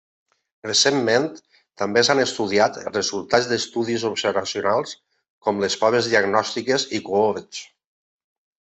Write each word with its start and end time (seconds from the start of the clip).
Recentment 0.67 1.27
també 1.81 2.03
s'han 2.07 2.21
estudiat 2.23 2.79
els 2.85 2.89
resultats 2.97 3.51
d'estudis 3.53 4.07
observacionals 4.11 4.99
com 5.47 5.65
les 5.67 5.81
proves 5.85 6.13
diagnòstiques 6.17 6.91
i 7.01 7.07
cohorts. 7.13 7.65